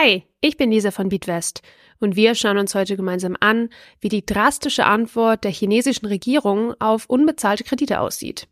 Hi, 0.00 0.22
ich 0.40 0.56
bin 0.56 0.70
Lisa 0.70 0.92
von 0.92 1.08
Beatwest 1.08 1.60
und 1.98 2.14
wir 2.14 2.36
schauen 2.36 2.56
uns 2.56 2.72
heute 2.76 2.96
gemeinsam 2.96 3.36
an, 3.40 3.68
wie 4.00 4.08
die 4.08 4.24
drastische 4.24 4.84
Antwort 4.84 5.42
der 5.42 5.50
chinesischen 5.50 6.06
Regierung 6.06 6.80
auf 6.80 7.06
unbezahlte 7.06 7.64
Kredite 7.64 7.98
aussieht. 7.98 8.46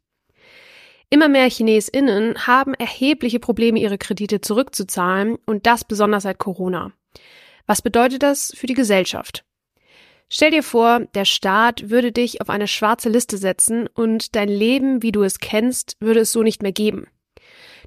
Immer 1.08 1.28
mehr 1.28 1.48
Chinesinnen 1.48 2.48
haben 2.48 2.74
erhebliche 2.74 3.38
Probleme, 3.38 3.78
ihre 3.78 3.96
Kredite 3.96 4.40
zurückzuzahlen 4.40 5.36
und 5.46 5.66
das 5.66 5.84
besonders 5.84 6.24
seit 6.24 6.38
Corona. 6.38 6.90
Was 7.64 7.80
bedeutet 7.80 8.24
das 8.24 8.52
für 8.56 8.66
die 8.66 8.74
Gesellschaft? 8.74 9.44
Stell 10.28 10.50
dir 10.50 10.64
vor, 10.64 11.06
der 11.14 11.26
Staat 11.26 11.90
würde 11.90 12.10
dich 12.10 12.40
auf 12.40 12.50
eine 12.50 12.66
schwarze 12.66 13.08
Liste 13.08 13.38
setzen 13.38 13.86
und 13.86 14.34
dein 14.34 14.48
Leben, 14.48 15.00
wie 15.04 15.12
du 15.12 15.22
es 15.22 15.38
kennst, 15.38 15.96
würde 16.00 16.18
es 16.18 16.32
so 16.32 16.42
nicht 16.42 16.64
mehr 16.64 16.72
geben. 16.72 17.06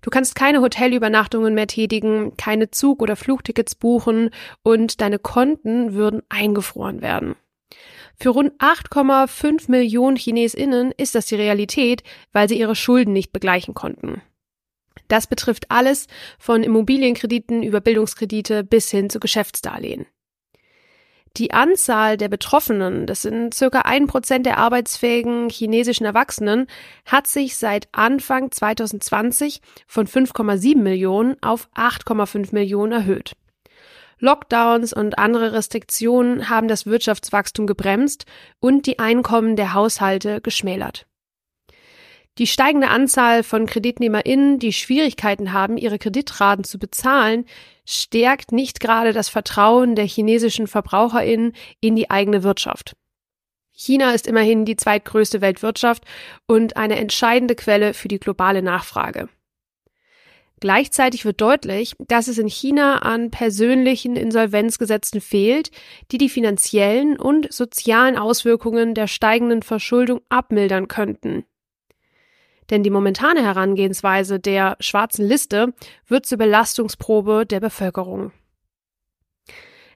Du 0.01 0.09
kannst 0.09 0.35
keine 0.35 0.61
Hotelübernachtungen 0.61 1.53
mehr 1.53 1.67
tätigen, 1.67 2.35
keine 2.37 2.71
Zug- 2.71 3.01
oder 3.01 3.15
Flugtickets 3.15 3.75
buchen 3.75 4.29
und 4.63 5.01
deine 5.01 5.19
Konten 5.19 5.93
würden 5.93 6.21
eingefroren 6.29 7.01
werden. 7.01 7.35
Für 8.15 8.29
rund 8.29 8.53
8,5 8.59 9.71
Millionen 9.71 10.17
Chinesinnen 10.17 10.91
ist 10.97 11.15
das 11.15 11.27
die 11.27 11.35
Realität, 11.35 12.03
weil 12.33 12.49
sie 12.49 12.59
ihre 12.59 12.75
Schulden 12.75 13.13
nicht 13.13 13.31
begleichen 13.31 13.73
konnten. 13.73 14.21
Das 15.07 15.27
betrifft 15.27 15.71
alles 15.71 16.07
von 16.37 16.63
Immobilienkrediten 16.63 17.63
über 17.63 17.81
Bildungskredite 17.81 18.63
bis 18.63 18.91
hin 18.91 19.09
zu 19.09 19.19
Geschäftsdarlehen. 19.19 20.05
Die 21.39 21.53
Anzahl 21.53 22.17
der 22.17 22.27
Betroffenen, 22.27 23.05
das 23.05 23.21
sind 23.21 23.53
circa 23.53 23.83
ein 23.85 24.07
Prozent 24.07 24.45
der 24.45 24.57
arbeitsfähigen 24.57 25.49
chinesischen 25.49 26.03
Erwachsenen, 26.03 26.67
hat 27.05 27.27
sich 27.27 27.55
seit 27.55 27.87
Anfang 27.93 28.51
2020 28.51 29.61
von 29.87 30.05
5,7 30.05 30.77
Millionen 30.79 31.41
auf 31.41 31.69
8,5 31.75 32.53
Millionen 32.53 32.91
erhöht. 32.91 33.37
Lockdowns 34.19 34.91
und 34.91 35.17
andere 35.17 35.53
Restriktionen 35.53 36.49
haben 36.49 36.67
das 36.67 36.85
Wirtschaftswachstum 36.85 37.67
gebremst 37.67 38.25
und 38.59 38.85
die 38.85 38.99
Einkommen 38.99 39.55
der 39.55 39.73
Haushalte 39.73 40.41
geschmälert. 40.41 41.05
Die 42.39 42.47
steigende 42.47 42.87
Anzahl 42.87 43.43
von 43.43 43.65
KreditnehmerInnen, 43.65 44.59
die 44.59 44.71
Schwierigkeiten 44.71 45.51
haben, 45.51 45.77
ihre 45.77 45.99
Kreditraten 45.99 46.63
zu 46.63 46.79
bezahlen, 46.79 47.43
stärkt 47.85 48.53
nicht 48.53 48.79
gerade 48.79 49.11
das 49.11 49.27
Vertrauen 49.27 49.95
der 49.95 50.05
chinesischen 50.05 50.65
VerbraucherInnen 50.65 51.51
in 51.81 51.97
die 51.97 52.09
eigene 52.09 52.43
Wirtschaft. 52.43 52.95
China 53.73 54.13
ist 54.13 54.25
immerhin 54.25 54.63
die 54.63 54.77
zweitgrößte 54.77 55.41
Weltwirtschaft 55.41 56.05
und 56.47 56.77
eine 56.77 56.97
entscheidende 56.97 57.55
Quelle 57.55 57.93
für 57.93 58.07
die 58.07 58.19
globale 58.19 58.61
Nachfrage. 58.61 59.27
Gleichzeitig 60.61 61.25
wird 61.25 61.41
deutlich, 61.41 61.95
dass 62.07 62.29
es 62.29 62.37
in 62.37 62.47
China 62.47 62.99
an 62.99 63.31
persönlichen 63.31 64.15
Insolvenzgesetzen 64.15 65.19
fehlt, 65.19 65.71
die 66.11 66.17
die 66.17 66.29
finanziellen 66.29 67.19
und 67.19 67.51
sozialen 67.51 68.17
Auswirkungen 68.17 68.93
der 68.93 69.07
steigenden 69.07 69.61
Verschuldung 69.61 70.21
abmildern 70.29 70.87
könnten. 70.87 71.43
Denn 72.69 72.83
die 72.83 72.89
momentane 72.89 73.43
Herangehensweise 73.43 74.39
der 74.39 74.77
schwarzen 74.79 75.27
Liste 75.27 75.73
wird 76.07 76.25
zur 76.25 76.37
Belastungsprobe 76.37 77.45
der 77.45 77.59
Bevölkerung. 77.59 78.31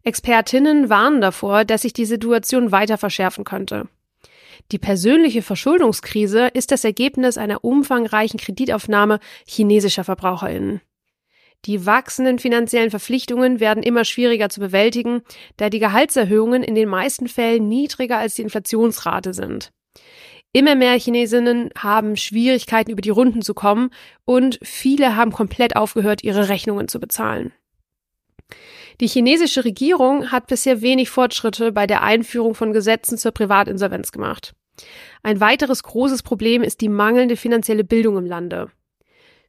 Expertinnen 0.03 0.89
warnen 0.89 1.21
davor, 1.21 1.63
dass 1.63 1.83
sich 1.83 1.93
die 1.93 2.05
Situation 2.05 2.71
weiter 2.71 2.97
verschärfen 2.97 3.45
könnte. 3.45 3.87
Die 4.71 4.79
persönliche 4.79 5.41
Verschuldungskrise 5.41 6.47
ist 6.47 6.71
das 6.71 6.83
Ergebnis 6.83 7.37
einer 7.37 7.63
umfangreichen 7.63 8.39
Kreditaufnahme 8.39 9.19
chinesischer 9.47 10.03
Verbraucherinnen. 10.03 10.81
Die 11.65 11.85
wachsenden 11.85 12.39
finanziellen 12.39 12.89
Verpflichtungen 12.89 13.61
werden 13.61 13.83
immer 13.83 14.03
schwieriger 14.03 14.49
zu 14.49 14.59
bewältigen, 14.59 15.21
da 15.55 15.69
die 15.69 15.79
Gehaltserhöhungen 15.79 16.61
in 16.61 16.75
den 16.75 16.89
meisten 16.89 17.29
Fällen 17.29 17.69
niedriger 17.69 18.17
als 18.17 18.35
die 18.35 18.41
Inflationsrate 18.41 19.33
sind. 19.33 19.71
Immer 20.55 20.75
mehr 20.75 20.97
Chinesinnen 20.99 21.71
haben 21.75 22.15
Schwierigkeiten, 22.15 22.91
über 22.91 23.01
die 23.01 23.09
Runden 23.09 23.41
zu 23.41 23.55
kommen 23.55 23.89
und 24.23 24.59
viele 24.61 25.15
haben 25.15 25.31
komplett 25.31 25.75
aufgehört, 25.75 26.23
ihre 26.23 26.47
Rechnungen 26.47 26.87
zu 26.87 26.99
bezahlen. 26.99 27.51
Die 29.01 29.07
chinesische 29.07 29.65
Regierung 29.65 30.31
hat 30.31 30.45
bisher 30.45 30.83
wenig 30.83 31.09
Fortschritte 31.09 31.71
bei 31.71 31.87
der 31.87 32.03
Einführung 32.03 32.53
von 32.53 32.71
Gesetzen 32.71 33.17
zur 33.17 33.31
Privatinsolvenz 33.31 34.11
gemacht. 34.11 34.53
Ein 35.23 35.39
weiteres 35.39 35.81
großes 35.81 36.21
Problem 36.21 36.61
ist 36.61 36.81
die 36.81 36.89
mangelnde 36.89 37.35
finanzielle 37.35 37.83
Bildung 37.83 38.17
im 38.17 38.25
Lande. 38.27 38.69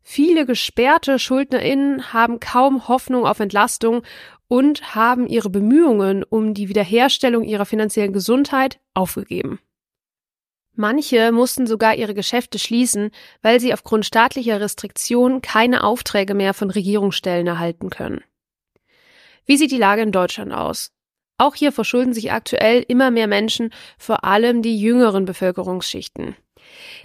Viele 0.02 0.46
gesperrte 0.46 1.18
Schuldnerinnen 1.18 2.14
haben 2.14 2.40
kaum 2.40 2.88
Hoffnung 2.88 3.26
auf 3.26 3.40
Entlastung 3.40 4.02
und 4.48 4.94
haben 4.94 5.26
ihre 5.26 5.50
Bemühungen 5.50 6.24
um 6.24 6.54
die 6.54 6.70
Wiederherstellung 6.70 7.44
ihrer 7.44 7.66
finanziellen 7.66 8.12
Gesundheit 8.12 8.80
aufgegeben. 8.94 9.60
Manche 10.76 11.30
mussten 11.30 11.66
sogar 11.66 11.94
ihre 11.94 12.14
Geschäfte 12.14 12.58
schließen, 12.58 13.10
weil 13.42 13.60
sie 13.60 13.72
aufgrund 13.72 14.06
staatlicher 14.06 14.60
Restriktionen 14.60 15.40
keine 15.40 15.84
Aufträge 15.84 16.34
mehr 16.34 16.52
von 16.52 16.70
Regierungsstellen 16.70 17.46
erhalten 17.46 17.90
können. 17.90 18.22
Wie 19.46 19.56
sieht 19.56 19.70
die 19.70 19.78
Lage 19.78 20.02
in 20.02 20.10
Deutschland 20.10 20.52
aus? 20.52 20.90
Auch 21.38 21.54
hier 21.54 21.72
verschulden 21.72 22.14
sich 22.14 22.32
aktuell 22.32 22.84
immer 22.88 23.10
mehr 23.10 23.26
Menschen, 23.26 23.70
vor 23.98 24.24
allem 24.24 24.62
die 24.62 24.78
jüngeren 24.78 25.24
Bevölkerungsschichten. 25.24 26.36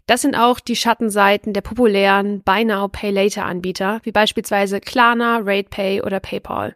Das 0.07 0.21
sind 0.21 0.35
auch 0.35 0.59
die 0.59 0.75
Schattenseiten 0.75 1.53
der 1.53 1.61
populären 1.61 2.41
Buy 2.41 2.65
Now 2.65 2.87
Pay 2.87 3.11
Later 3.11 3.45
Anbieter, 3.45 3.99
wie 4.03 4.11
beispielsweise 4.11 4.79
Klarna, 4.79 5.39
RatePay 5.43 6.01
oder 6.01 6.19
PayPal. 6.19 6.75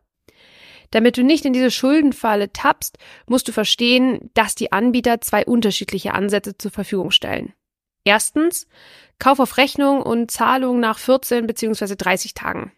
Damit 0.94 1.18
du 1.18 1.24
nicht 1.24 1.44
in 1.44 1.54
diese 1.54 1.72
Schuldenfalle 1.72 2.54
tappst, 2.54 3.00
musst 3.26 3.48
du 3.48 3.52
verstehen, 3.52 4.30
dass 4.36 4.54
die 4.54 4.72
Anbieter 4.72 5.22
zwei 5.22 5.44
unterschiedliche 5.44 6.14
Ansätze 6.14 6.56
zur 6.56 6.70
Verfügung 6.70 7.10
stellen. 7.10 7.52
Erstens, 8.04 8.68
Kauf 9.18 9.40
auf 9.40 9.58
Rechnung 9.58 10.04
und 10.04 10.30
Zahlung 10.30 10.80
nach 10.80 11.00
14 11.00 11.48
bzw. 11.48 11.96
30 11.96 12.36
Tagen. 12.36 12.72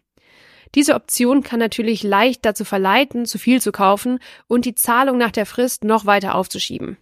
Diese 0.74 0.94
Option 0.94 1.42
kann 1.42 1.58
natürlich 1.58 2.02
leicht 2.02 2.46
dazu 2.46 2.64
verleiten, 2.64 3.26
zu 3.26 3.38
viel 3.38 3.60
zu 3.60 3.70
kaufen 3.70 4.18
und 4.46 4.64
die 4.64 4.74
Zahlung 4.74 5.18
nach 5.18 5.30
der 5.30 5.44
Frist 5.44 5.84
noch 5.84 6.06
weiter 6.06 6.36
aufzuschieben. 6.36 6.96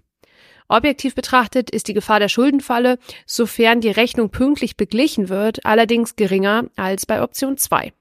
Objektiv 0.66 1.14
betrachtet 1.14 1.70
ist 1.70 1.86
die 1.86 1.94
Gefahr 1.94 2.18
der 2.18 2.28
Schuldenfalle, 2.28 2.98
sofern 3.24 3.80
die 3.80 3.90
Rechnung 3.90 4.30
pünktlich 4.30 4.76
beglichen 4.76 5.28
wird, 5.28 5.64
allerdings 5.64 6.16
geringer 6.16 6.64
als 6.74 7.06
bei 7.06 7.22
Option 7.22 7.56
2. 7.56 7.92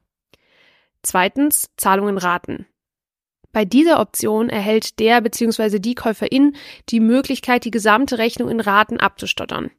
Zweitens 1.03 1.69
Zahlungen 1.77 2.17
raten. 2.17 2.65
Bei 3.53 3.65
dieser 3.65 4.01
Option 4.01 4.49
erhält 4.49 4.99
der 4.99 5.21
bzw. 5.21 5.79
die 5.79 5.95
Käuferin 5.95 6.55
die 6.89 6.99
Möglichkeit, 6.99 7.63
die 7.63 7.71
gesamte 7.71 8.17
Rechnung 8.17 8.49
in 8.49 8.59
Raten 8.59 8.99
abzustottern. 8.99 9.69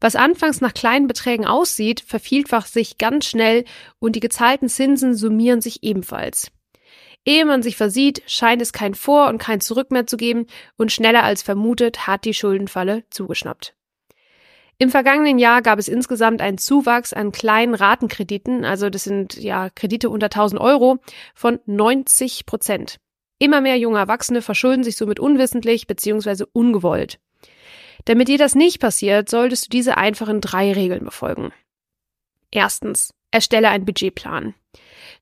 Was 0.00 0.16
anfangs 0.16 0.62
nach 0.62 0.72
kleinen 0.72 1.08
Beträgen 1.08 1.44
aussieht, 1.44 2.00
vervielfacht 2.06 2.72
sich 2.72 2.96
ganz 2.96 3.26
schnell 3.26 3.64
und 3.98 4.16
die 4.16 4.20
gezahlten 4.20 4.68
Zinsen 4.68 5.14
summieren 5.14 5.60
sich 5.60 5.82
ebenfalls. 5.82 6.50
Ehe 7.26 7.44
man 7.44 7.62
sich 7.62 7.76
versieht, 7.76 8.22
scheint 8.26 8.62
es 8.62 8.72
kein 8.72 8.94
Vor- 8.94 9.28
und 9.28 9.38
kein 9.38 9.60
Zurück 9.60 9.90
mehr 9.90 10.06
zu 10.06 10.16
geben 10.16 10.46
und 10.78 10.90
schneller 10.90 11.22
als 11.22 11.42
vermutet 11.42 12.06
hat 12.06 12.24
die 12.24 12.32
Schuldenfalle 12.32 13.04
zugeschnappt. 13.10 13.74
Im 14.82 14.88
vergangenen 14.88 15.38
Jahr 15.38 15.60
gab 15.60 15.78
es 15.78 15.88
insgesamt 15.88 16.40
einen 16.40 16.56
Zuwachs 16.56 17.12
an 17.12 17.32
kleinen 17.32 17.74
Ratenkrediten, 17.74 18.64
also 18.64 18.88
das 18.88 19.04
sind 19.04 19.36
ja 19.36 19.68
Kredite 19.68 20.08
unter 20.08 20.28
1000 20.28 20.58
Euro, 20.58 21.00
von 21.34 21.60
90 21.66 22.46
Prozent. 22.46 22.98
Immer 23.38 23.60
mehr 23.60 23.76
junge 23.76 23.98
Erwachsene 23.98 24.40
verschulden 24.40 24.82
sich 24.82 24.96
somit 24.96 25.20
unwissentlich 25.20 25.86
bzw. 25.86 26.44
ungewollt. 26.54 27.20
Damit 28.06 28.28
dir 28.28 28.38
das 28.38 28.54
nicht 28.54 28.80
passiert, 28.80 29.28
solltest 29.28 29.66
du 29.66 29.68
diese 29.68 29.98
einfachen 29.98 30.40
drei 30.40 30.72
Regeln 30.72 31.04
befolgen. 31.04 31.52
Erstens, 32.50 33.12
erstelle 33.30 33.68
einen 33.68 33.84
Budgetplan. 33.84 34.54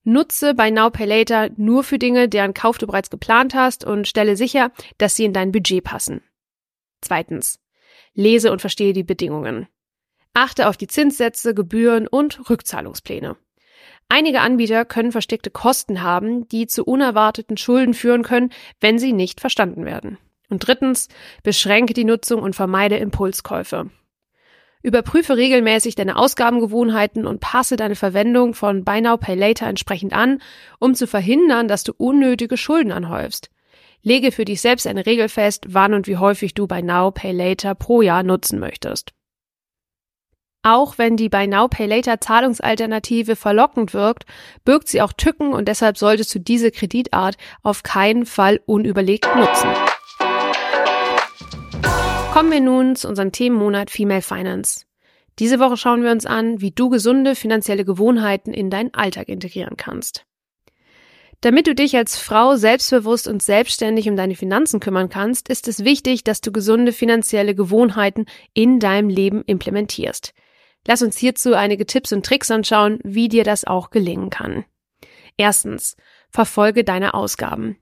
Nutze 0.05 0.55
bei 0.55 0.71
Now 0.71 0.91
Pay 0.91 1.07
Later 1.07 1.51
nur 1.57 1.83
für 1.83 1.99
Dinge, 1.99 2.29
deren 2.29 2.55
Kauf 2.55 2.79
du 2.79 2.87
bereits 2.87 3.11
geplant 3.11 3.57
hast 3.57 3.85
und 3.85 4.07
stelle 4.07 4.37
sicher, 4.37 4.71
dass 4.99 5.17
sie 5.17 5.25
in 5.25 5.33
dein 5.33 5.51
Budget 5.51 5.83
passen. 5.83 6.23
Zweitens, 7.01 7.59
lese 8.15 8.53
und 8.53 8.61
verstehe 8.61 8.93
die 8.93 9.05
Bedingungen. 9.05 9.67
Achte 10.35 10.69
auf 10.69 10.77
die 10.77 10.87
Zinssätze, 10.87 11.55
Gebühren 11.55 12.07
und 12.07 12.49
Rückzahlungspläne. 12.49 13.37
Einige 14.09 14.41
Anbieter 14.41 14.85
können 14.85 15.13
versteckte 15.13 15.51
Kosten 15.51 16.03
haben, 16.03 16.49
die 16.49 16.67
zu 16.67 16.85
unerwarteten 16.85 17.57
Schulden 17.57 17.93
führen 17.93 18.23
können, 18.23 18.51
wenn 18.81 18.99
sie 18.99 19.13
nicht 19.13 19.41
verstanden 19.41 19.85
werden. 19.85 20.19
Und 20.49 20.67
drittens, 20.67 21.09
beschränke 21.43 21.93
die 21.93 22.05
Nutzung 22.05 22.43
und 22.43 22.57
vermeide 22.57 22.97
Impulskäufe. 22.97 23.91
Überprüfe 24.83 25.37
regelmäßig 25.37 25.97
deine 25.97 26.17
Ausgabengewohnheiten 26.17 27.27
und 27.27 27.41
passe 27.41 27.77
deine 27.77 27.97
Verwendung 27.97 28.55
von 28.55 28.85
Buy 28.85 29.01
Now 29.01 29.17
Pay 29.17 29.35
Later 29.35 29.67
entsprechend 29.67 30.13
an, 30.13 30.41
um 30.79 30.95
zu 30.95 31.07
verhindern, 31.07 31.69
dass 31.69 31.83
du 31.83 31.93
unnötige 31.97 32.57
Schulden 32.57 32.93
anhäufst. 32.93 33.51
Lege 34.03 34.33
für 34.33 34.45
dich 34.45 34.61
selbst 34.61 34.87
eine 34.87 35.07
Regel 35.07 35.29
fest, 35.29 35.67
wann 35.69 35.95
und 35.95 36.07
wie 36.07 36.17
häufig 36.17 36.55
du 36.55 36.67
Buy 36.67 36.83
Now 36.83 37.11
Pay 37.11 37.33
Later 37.33 37.75
pro 37.75 38.03
Jahr 38.03 38.23
nutzen 38.23 38.59
möchtest. 38.59 39.13
Auch 40.63 40.99
wenn 40.99 41.17
die 41.17 41.29
Buy 41.29 41.47
Now 41.47 41.69
Pay 41.69 41.87
Later 41.87 42.21
Zahlungsalternative 42.21 43.37
verlockend 43.37 43.95
wirkt, 43.95 44.25
birgt 44.65 44.89
sie 44.89 45.01
auch 45.01 45.13
Tücken 45.13 45.53
und 45.53 45.69
deshalb 45.69 45.97
solltest 45.97 46.35
du 46.35 46.41
diese 46.41 46.71
Kreditart 46.71 47.37
auf 47.63 47.83
keinen 47.83 48.27
Fall 48.27 48.61
unüberlegt 48.67 49.29
nutzen. 49.37 49.71
Kommen 52.33 52.53
wir 52.53 52.61
nun 52.61 52.97
zu 52.97 53.09
unserem 53.09 53.33
Themenmonat 53.33 53.91
Female 53.91 54.23
Finance. 54.23 54.85
Diese 55.39 55.61
Woche 55.61 55.77
schauen 55.77 56.03
wir 56.03 56.11
uns 56.11 56.27
an, 56.27 56.61
wie 56.61 56.73
du 56.73 56.89
gesunde 56.89 57.35
finanzielle 57.35 57.85
Gewohnheiten 57.85 58.53
in 58.53 58.71
deinen 58.71 58.93
Alltag 58.93 59.29
integrieren 59.29 59.77
kannst. 59.77 60.28
Damit 61.41 61.69
du 61.69 61.75
dich 61.75 61.97
als 61.97 62.19
Frau 62.19 62.57
selbstbewusst 62.57 63.29
und 63.29 63.43
selbstständig 63.43 64.09
um 64.09 64.17
deine 64.17 64.35
Finanzen 64.35 64.81
kümmern 64.81 65.09
kannst, 65.09 65.49
ist 65.49 65.69
es 65.69 65.85
wichtig, 65.85 66.25
dass 66.25 66.41
du 66.41 66.51
gesunde 66.51 66.93
finanzielle 66.93 67.55
Gewohnheiten 67.55 68.27
in 68.55 68.81
deinem 68.81 69.09
Leben 69.09 69.45
implementierst. 69.45 70.35
Lass 70.87 71.03
uns 71.03 71.17
hierzu 71.17 71.55
einige 71.55 71.87
Tipps 71.87 72.13
und 72.13 72.27
Tricks 72.27 72.51
anschauen, 72.51 72.99
wie 73.05 73.29
dir 73.29 73.45
das 73.45 73.65
auch 73.65 73.91
gelingen 73.91 74.31
kann. 74.31 74.65
Erstens, 75.37 75.97
verfolge 76.31 76.83
deine 76.83 77.15
Ausgaben. 77.15 77.77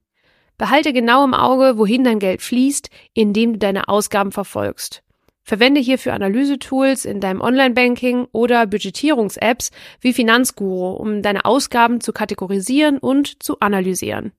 Behalte 0.58 0.92
genau 0.92 1.24
im 1.24 1.32
Auge, 1.32 1.78
wohin 1.78 2.04
dein 2.04 2.18
Geld 2.18 2.42
fließt, 2.42 2.90
indem 3.14 3.54
du 3.54 3.58
deine 3.58 3.88
Ausgaben 3.88 4.32
verfolgst. 4.32 5.02
Verwende 5.46 5.80
hierfür 5.80 6.12
Analysetools 6.12 7.04
in 7.04 7.20
deinem 7.20 7.40
Online-Banking 7.40 8.26
oder 8.32 8.66
Budgetierungs-Apps 8.66 9.70
wie 10.00 10.12
Finanzguru, 10.12 10.90
um 10.90 11.22
deine 11.22 11.44
Ausgaben 11.44 12.00
zu 12.00 12.12
kategorisieren 12.12 12.98
und 12.98 13.40
zu 13.44 13.60
analysieren. 13.60 14.32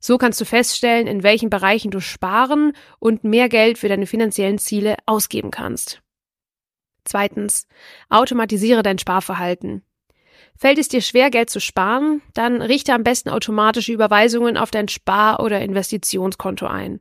So 0.00 0.18
kannst 0.18 0.40
du 0.40 0.44
feststellen, 0.44 1.06
in 1.06 1.22
welchen 1.22 1.48
Bereichen 1.48 1.92
du 1.92 2.00
sparen 2.00 2.72
und 2.98 3.22
mehr 3.22 3.48
Geld 3.48 3.78
für 3.78 3.88
deine 3.88 4.06
finanziellen 4.06 4.58
Ziele 4.58 4.96
ausgeben 5.06 5.52
kannst. 5.52 6.02
Zweitens, 7.04 7.68
automatisiere 8.08 8.82
dein 8.82 8.98
Sparverhalten. 8.98 9.84
Fällt 10.56 10.78
es 10.78 10.88
dir 10.88 11.02
schwer, 11.02 11.30
Geld 11.30 11.50
zu 11.50 11.60
sparen, 11.60 12.20
dann 12.34 12.62
richte 12.62 12.94
am 12.94 13.04
besten 13.04 13.28
automatische 13.28 13.92
Überweisungen 13.92 14.56
auf 14.56 14.72
dein 14.72 14.88
Spar- 14.88 15.38
oder 15.38 15.60
Investitionskonto 15.60 16.66
ein. 16.66 17.00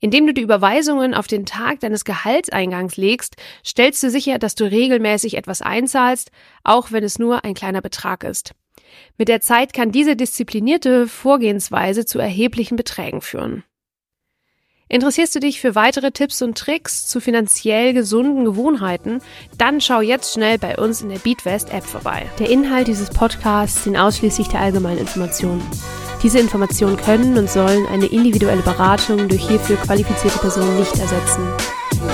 Indem 0.00 0.26
du 0.26 0.34
die 0.34 0.42
Überweisungen 0.42 1.14
auf 1.14 1.26
den 1.26 1.46
Tag 1.46 1.80
deines 1.80 2.04
Gehaltseingangs 2.04 2.96
legst, 2.96 3.36
stellst 3.64 4.02
du 4.02 4.10
sicher, 4.10 4.38
dass 4.38 4.54
du 4.54 4.64
regelmäßig 4.64 5.36
etwas 5.36 5.62
einzahlst, 5.62 6.30
auch 6.64 6.92
wenn 6.92 7.02
es 7.02 7.18
nur 7.18 7.44
ein 7.44 7.54
kleiner 7.54 7.80
Betrag 7.80 8.24
ist. 8.24 8.52
Mit 9.16 9.28
der 9.28 9.40
Zeit 9.40 9.72
kann 9.72 9.92
diese 9.92 10.16
disziplinierte 10.16 11.08
Vorgehensweise 11.08 12.04
zu 12.04 12.18
erheblichen 12.18 12.76
Beträgen 12.76 13.20
führen. 13.20 13.64
Interessierst 14.88 15.34
du 15.34 15.40
dich 15.40 15.60
für 15.60 15.74
weitere 15.74 16.12
Tipps 16.12 16.42
und 16.42 16.56
Tricks 16.56 17.08
zu 17.08 17.20
finanziell 17.20 17.92
gesunden 17.92 18.44
Gewohnheiten? 18.44 19.20
Dann 19.58 19.80
schau 19.80 20.00
jetzt 20.00 20.34
schnell 20.34 20.58
bei 20.58 20.76
uns 20.76 21.02
in 21.02 21.08
der 21.08 21.18
Beatwest 21.18 21.72
App 21.72 21.84
vorbei. 21.84 22.30
Der 22.38 22.48
Inhalt 22.50 22.86
dieses 22.86 23.10
Podcasts 23.10 23.82
dient 23.82 23.98
ausschließlich 23.98 24.46
der 24.46 24.60
allgemeinen 24.60 24.98
Information. 24.98 25.60
Diese 26.22 26.38
Informationen 26.38 26.96
können 26.96 27.36
und 27.36 27.50
sollen 27.50 27.86
eine 27.86 28.06
individuelle 28.06 28.62
Beratung 28.62 29.28
durch 29.28 29.46
hierfür 29.48 29.76
qualifizierte 29.76 30.38
Personen 30.38 30.78
nicht 30.78 30.98
ersetzen. 30.98 31.42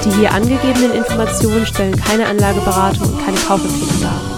Die 0.05 0.11
hier 0.11 0.33
angegebenen 0.33 0.93
Informationen 0.93 1.67
stellen 1.67 1.97
keine 1.97 2.27
Anlageberatung 2.27 3.09
und 3.09 3.25
keine 3.25 3.39
Kaufempfehlung 3.39 4.01
dar. 4.01 4.32